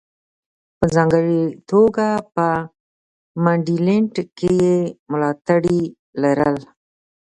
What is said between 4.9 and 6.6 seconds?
ملاتړي لرل.